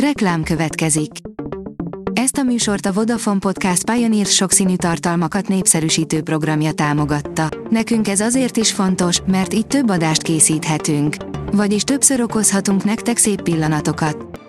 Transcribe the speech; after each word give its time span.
Reklám 0.00 0.42
következik. 0.42 1.10
Ezt 2.12 2.36
a 2.36 2.42
műsort 2.42 2.86
a 2.86 2.92
Vodafone 2.92 3.38
Podcast 3.38 3.90
Pioneer 3.90 4.26
sokszínű 4.26 4.76
tartalmakat 4.76 5.48
népszerűsítő 5.48 6.22
programja 6.22 6.72
támogatta. 6.72 7.48
Nekünk 7.70 8.08
ez 8.08 8.20
azért 8.20 8.56
is 8.56 8.72
fontos, 8.72 9.20
mert 9.26 9.54
így 9.54 9.66
több 9.66 9.90
adást 9.90 10.22
készíthetünk. 10.22 11.16
Vagyis 11.52 11.82
többször 11.82 12.20
okozhatunk 12.20 12.84
nektek 12.84 13.16
szép 13.16 13.42
pillanatokat. 13.42 14.40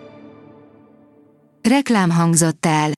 Reklám 1.70 2.09
hangzott 2.09 2.66
el. 2.66 2.91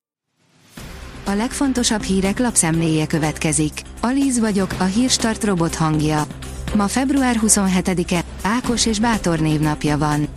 A 1.26 1.32
legfontosabb 1.32 2.02
hírek 2.02 2.40
lapszemléje 2.40 3.08
következik. 3.08 3.82
Alíz 4.02 4.40
vagyok, 4.40 4.74
a 4.78 4.84
hírstart 4.84 5.44
robot 5.44 5.76
hangja. 5.76 6.24
Ma 6.76 6.88
február 6.88 7.40
27-e, 7.42 8.24
Ákos 8.42 8.86
és 8.86 9.00
Bátor 9.00 9.40
névnapja 9.40 9.98
van. 9.98 10.28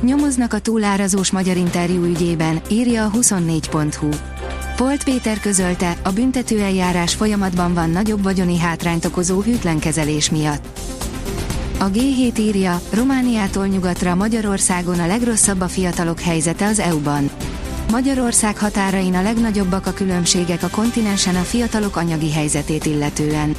Nyomoznak 0.00 0.52
a 0.52 0.58
túlárazós 0.58 1.30
magyar 1.30 1.56
interjú 1.56 2.04
ügyében, 2.04 2.60
írja 2.70 3.04
a 3.04 3.10
24.hu. 3.10 4.08
Polt 4.76 5.04
Péter 5.04 5.40
közölte, 5.40 5.96
a 6.04 6.10
büntetőeljárás 6.10 7.14
folyamatban 7.14 7.74
van 7.74 7.90
nagyobb 7.90 8.22
vagyoni 8.22 8.58
hátrányt 8.58 9.04
okozó 9.04 9.40
hűtlen 9.40 9.78
kezelés 9.78 10.30
miatt. 10.30 10.78
A 11.78 11.90
G7 11.90 12.38
írja, 12.38 12.80
Romániától 12.90 13.66
nyugatra 13.66 14.14
Magyarországon 14.14 14.98
a 14.98 15.06
legrosszabb 15.06 15.60
a 15.60 15.68
fiatalok 15.68 16.20
helyzete 16.20 16.66
az 16.66 16.78
EU-ban. 16.78 17.30
Magyarország 17.90 18.58
határain 18.58 19.14
a 19.14 19.22
legnagyobbak 19.22 19.86
a 19.86 19.92
különbségek 19.92 20.62
a 20.62 20.68
kontinensen 20.68 21.36
a 21.36 21.42
fiatalok 21.42 21.96
anyagi 21.96 22.32
helyzetét 22.32 22.86
illetően. 22.86 23.54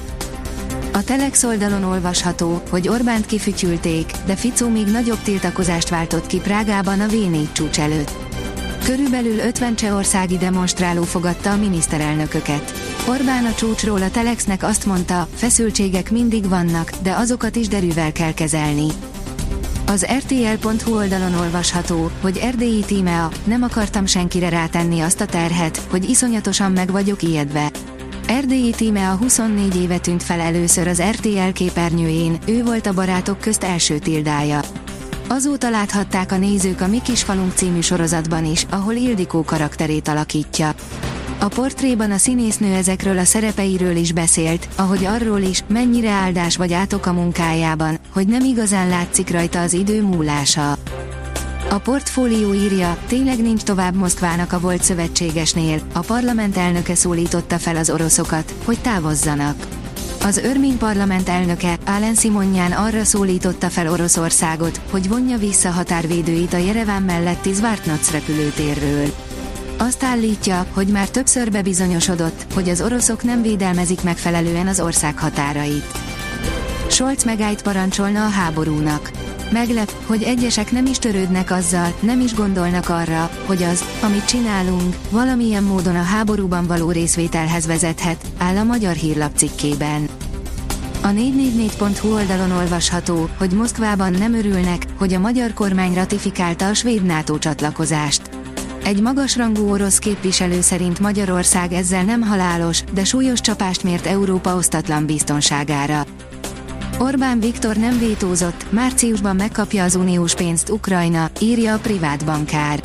A 1.00 1.04
Telex 1.04 1.44
oldalon 1.44 1.84
olvasható, 1.84 2.62
hogy 2.70 2.88
Orbánt 2.88 3.26
kifütyülték, 3.26 4.12
de 4.26 4.36
Ficó 4.36 4.68
még 4.68 4.88
nagyobb 4.88 5.22
tiltakozást 5.22 5.90
váltott 5.90 6.28
ki 6.28 6.38
Prágában 6.38 7.00
a 7.00 7.06
V4 7.06 7.52
csúcs 7.52 7.80
előtt. 7.80 8.12
Körülbelül 8.84 9.40
50 9.40 9.76
csehországi 9.76 10.38
demonstráló 10.38 11.04
fogadta 11.04 11.52
a 11.52 11.56
miniszterelnököket. 11.56 12.74
Orbán 13.08 13.46
a 13.46 13.54
csúcsról 13.54 14.02
a 14.02 14.12
Telexnek 14.12 14.64
azt 14.64 14.86
mondta, 14.86 15.28
feszültségek 15.36 16.12
mindig 16.12 16.50
vannak, 16.50 16.92
de 17.04 17.12
azokat 17.12 17.56
is 17.56 17.68
derűvel 17.68 18.12
kell 18.12 18.34
kezelni. 18.34 18.88
Az 19.86 20.06
RTL.hu 20.06 20.96
oldalon 20.96 21.34
olvasható, 21.34 22.12
hogy 22.22 22.38
erdélyi 22.38 22.84
tímea, 22.86 23.30
nem 23.44 23.64
akartam 23.64 24.06
senkire 24.06 24.50
rátenni 24.50 25.00
azt 25.00 25.22
a 25.22 25.26
terhet, 25.26 25.82
hogy 25.90 26.10
iszonyatosan 26.10 26.72
meg 26.72 26.92
vagyok 26.92 27.22
ijedve. 27.22 27.70
Erdélyi 28.30 28.72
tíme 28.72 29.10
a 29.10 29.16
24 29.16 29.76
éve 29.76 29.98
tűnt 29.98 30.24
fel 30.24 30.40
először 30.40 30.88
az 30.88 31.02
RTL 31.02 31.50
képernyőjén, 31.54 32.38
ő 32.48 32.64
volt 32.64 32.86
a 32.88 32.94
barátok 32.94 33.40
közt 33.40 33.64
első 33.64 34.00
tildája. 34.00 34.60
Azóta 35.28 35.70
láthatták 35.70 36.32
a 36.32 36.38
nézők 36.38 36.82
a 36.82 36.88
Mi 36.88 37.02
kis 37.02 37.24
falunk 37.24 37.54
című 37.54 37.80
sorozatban 37.80 38.46
is, 38.46 38.66
ahol 38.70 38.94
Ildikó 38.94 39.44
karakterét 39.44 40.08
alakítja. 40.08 40.74
A 41.40 41.48
portréban 41.48 42.12
a 42.12 42.18
színésznő 42.18 42.74
ezekről 42.74 43.18
a 43.18 43.24
szerepeiről 43.24 43.96
is 43.96 44.12
beszélt, 44.12 44.68
ahogy 44.76 45.06
arról 45.06 45.42
is, 45.42 45.64
mennyire 45.68 46.10
áldás 46.10 46.58
vagy 46.58 46.74
átok 46.74 47.06
a 47.06 47.14
munkájában, 47.14 48.00
hogy 48.14 48.28
nem 48.28 48.44
igazán 48.44 48.88
látszik 48.88 49.32
rajta 49.32 49.62
az 49.62 49.74
idő 49.74 50.02
múlása. 50.02 50.78
A 51.70 51.78
portfólió 51.78 52.54
írja, 52.54 52.98
tényleg 53.08 53.42
nincs 53.42 53.62
tovább 53.62 53.96
Moszkvának 53.96 54.54
a 54.54 54.60
volt 54.60 54.84
szövetségesnél, 54.84 55.80
a 55.94 56.00
parlament 56.00 56.58
elnöke 56.58 56.96
szólította 56.96 57.58
fel 57.58 57.76
az 57.76 57.90
oroszokat, 57.90 58.54
hogy 58.66 58.80
távozzanak. 58.80 59.68
Az 60.24 60.38
örmény 60.38 60.78
parlament 60.78 61.30
elnöke, 61.30 61.78
Álen 61.86 62.16
Simonján 62.16 62.72
arra 62.72 63.04
szólította 63.04 63.70
fel 63.70 63.92
Oroszországot, 63.92 64.82
hogy 64.92 65.10
vonja 65.10 65.38
vissza 65.38 65.70
határvédőit 65.70 66.54
a 66.54 66.58
Jereván 66.58 67.02
melletti 67.02 67.54
Zvartnac 67.54 68.12
repülőtérről. 68.12 69.14
Azt 69.78 70.04
állítja, 70.04 70.66
hogy 70.74 70.88
már 70.88 71.10
többször 71.10 71.52
bebizonyosodott, 71.52 72.46
hogy 72.54 72.70
az 72.70 72.82
oroszok 72.82 73.24
nem 73.24 73.42
védelmezik 73.42 74.02
megfelelően 74.04 74.68
az 74.68 74.80
ország 74.80 75.18
határait. 75.20 75.98
Scholz 76.88 77.24
megállt 77.24 77.62
parancsolna 77.62 78.26
a 78.26 78.30
háborúnak 78.30 79.12
Meglep, 79.52 79.92
hogy 80.06 80.24
egyesek 80.24 80.72
nem 80.72 80.86
is 80.86 80.98
törődnek 80.98 81.52
azzal, 81.52 81.94
nem 82.00 82.20
is 82.20 82.34
gondolnak 82.34 82.90
arra, 82.90 83.30
hogy 83.46 83.64
az, 83.64 83.84
amit 84.02 84.26
csinálunk, 84.26 84.96
valamilyen 85.10 85.64
módon 85.64 85.96
a 85.96 86.04
háborúban 86.04 86.68
való 86.68 86.92
részvételhez 86.92 87.66
vezethet, 87.66 88.26
áll 88.38 88.58
a 88.58 88.64
magyar 88.64 88.94
hírlap 88.94 89.32
cikkében. 89.36 90.10
A 91.02 91.08
444.hu 91.08 92.14
oldalon 92.14 92.52
olvasható, 92.52 93.30
hogy 93.38 93.52
Moszkvában 93.52 94.12
nem 94.12 94.34
örülnek, 94.34 94.86
hogy 94.98 95.14
a 95.14 95.20
magyar 95.20 95.54
kormány 95.54 95.94
ratifikálta 95.94 96.68
a 96.68 96.74
svéd 96.74 97.04
NATO 97.04 97.38
csatlakozást. 97.38 98.22
Egy 98.84 99.02
magasrangú 99.02 99.70
orosz 99.70 100.00
képviselő 100.00 100.62
szerint 100.62 101.00
Magyarország 101.00 101.74
ezzel 101.74 102.04
nem 102.04 102.22
halálos, 102.22 102.84
de 102.94 103.04
súlyos 103.04 103.42
csapást 103.42 103.84
mért 103.84 104.06
Európa 104.06 104.56
osztatlan 104.56 105.06
biztonságára. 105.06 106.06
Orbán 107.02 107.40
Viktor 107.40 107.76
nem 107.76 108.00
vétózott, 108.00 108.72
márciusban 108.72 109.36
megkapja 109.36 109.84
az 109.84 109.96
uniós 109.96 110.36
pénzt 110.36 110.70
Ukrajna, 110.70 111.30
írja 111.40 111.74
a 111.74 111.78
privát 111.78 112.26
bankár. 112.26 112.80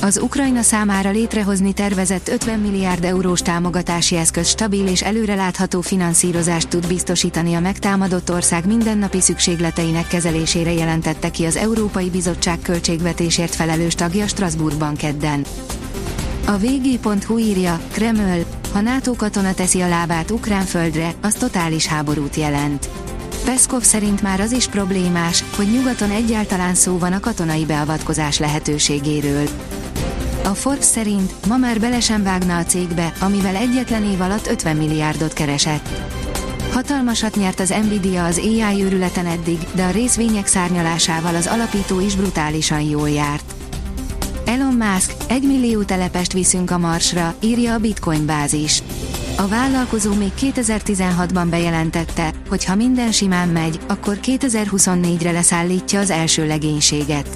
Az 0.00 0.18
Ukrajna 0.18 0.62
számára 0.62 1.10
létrehozni 1.10 1.72
tervezett 1.72 2.28
50 2.28 2.58
milliárd 2.58 3.04
eurós 3.04 3.40
támogatási 3.40 4.16
eszköz 4.16 4.48
stabil 4.48 4.86
és 4.86 5.02
előrelátható 5.02 5.80
finanszírozást 5.80 6.68
tud 6.68 6.86
biztosítani 6.86 7.54
a 7.54 7.60
megtámadott 7.60 8.30
ország 8.30 8.66
mindennapi 8.66 9.20
szükségleteinek 9.20 10.06
kezelésére 10.06 10.72
jelentette 10.72 11.30
ki 11.30 11.44
az 11.44 11.56
Európai 11.56 12.10
Bizottság 12.10 12.58
költségvetésért 12.62 13.54
felelős 13.54 13.94
tagja 13.94 14.26
Strasbourgban 14.26 14.94
kedden. 14.96 15.44
A 16.46 16.56
vg.hu 16.58 17.38
írja, 17.38 17.80
Kreml, 17.92 18.44
ha 18.72 18.80
NATO 18.80 19.12
katona 19.12 19.54
teszi 19.54 19.80
a 19.80 19.88
lábát 19.88 20.30
ukrán 20.30 20.64
földre, 20.64 21.14
az 21.20 21.34
totális 21.34 21.86
háborút 21.86 22.36
jelent. 22.36 22.88
Peszkov 23.44 23.82
szerint 23.82 24.22
már 24.22 24.40
az 24.40 24.52
is 24.52 24.66
problémás, 24.66 25.44
hogy 25.56 25.70
nyugaton 25.70 26.10
egyáltalán 26.10 26.74
szó 26.74 26.98
van 26.98 27.12
a 27.12 27.20
katonai 27.20 27.64
beavatkozás 27.64 28.38
lehetőségéről. 28.38 29.48
A 30.44 30.48
Forbes 30.48 30.84
szerint 30.84 31.46
ma 31.46 31.56
már 31.56 31.80
bele 31.80 32.00
sem 32.00 32.22
vágna 32.22 32.56
a 32.56 32.64
cégbe, 32.64 33.12
amivel 33.20 33.56
egyetlen 33.56 34.04
év 34.04 34.20
alatt 34.20 34.46
50 34.46 34.76
milliárdot 34.76 35.32
keresett. 35.32 35.88
Hatalmasat 36.72 37.36
nyert 37.36 37.60
az 37.60 37.74
Nvidia 37.84 38.24
az 38.24 38.38
AI 38.38 38.82
őrületen 38.84 39.26
eddig, 39.26 39.58
de 39.74 39.84
a 39.84 39.90
részvények 39.90 40.46
szárnyalásával 40.46 41.34
az 41.34 41.46
alapító 41.46 42.00
is 42.00 42.16
brutálisan 42.16 42.80
jól 42.80 43.10
járt. 43.10 43.54
Elon 44.44 44.74
Musk, 44.74 45.12
egy 45.28 45.42
millió 45.42 45.82
telepest 45.82 46.32
viszünk 46.32 46.70
a 46.70 46.78
Marsra, 46.78 47.34
írja 47.40 47.74
a 47.74 47.78
Bitcoin 47.78 48.26
bázis. 48.26 48.82
A 49.36 49.48
vállalkozó 49.48 50.14
még 50.14 50.32
2016-ban 50.40 51.46
bejelentette, 51.50 52.32
hogy 52.48 52.64
ha 52.64 52.74
minden 52.74 53.12
simán 53.12 53.48
megy, 53.48 53.80
akkor 53.86 54.18
2024-re 54.22 55.30
leszállítja 55.30 56.00
az 56.00 56.10
első 56.10 56.46
legénységet. 56.46 57.28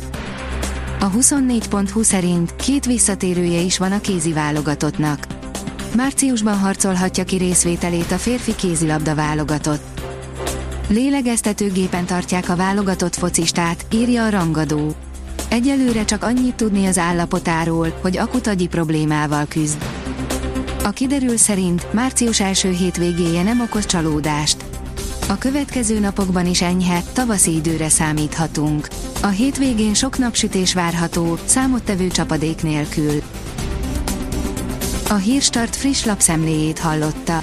A 1.00 1.10
24.20 1.10 2.02
szerint 2.02 2.56
két 2.56 2.86
visszatérője 2.86 3.60
is 3.60 3.78
van 3.78 3.92
a 3.92 4.00
kézi 4.00 4.32
válogatottnak. 4.32 5.26
Márciusban 5.96 6.58
harcolhatja 6.58 7.24
ki 7.24 7.36
részvételét 7.36 8.12
a 8.12 8.16
férfi 8.16 8.54
kézilabda 8.54 9.14
válogatott. 9.14 10.00
Lélegeztetőgépen 10.88 12.06
tartják 12.06 12.48
a 12.48 12.56
válogatott 12.56 13.14
focistát, 13.14 13.86
írja 13.92 14.24
a 14.24 14.30
rangadó. 14.30 14.94
Egyelőre 15.48 16.04
csak 16.04 16.22
annyit 16.22 16.54
tudni 16.54 16.86
az 16.86 16.98
állapotáról, 16.98 17.98
hogy 18.02 18.16
akutagyi 18.16 18.66
problémával 18.66 19.46
küzd. 19.48 19.84
A 20.86 20.90
kiderül 20.90 21.36
szerint 21.36 21.92
március 21.92 22.40
első 22.40 22.70
hétvégéje 22.70 23.42
nem 23.42 23.60
okoz 23.60 23.86
csalódást. 23.86 24.64
A 25.28 25.38
következő 25.38 25.98
napokban 25.98 26.46
is 26.46 26.62
enyhe, 26.62 27.02
tavaszi 27.12 27.54
időre 27.54 27.88
számíthatunk. 27.88 28.88
A 29.22 29.26
hétvégén 29.26 29.94
sok 29.94 30.18
napsütés 30.18 30.74
várható, 30.74 31.38
számottevő 31.44 32.08
csapadék 32.08 32.62
nélkül. 32.62 33.22
A 35.08 35.14
Hírstart 35.14 35.76
friss 35.76 36.04
lapszemléjét 36.04 36.78
hallotta. 36.78 37.42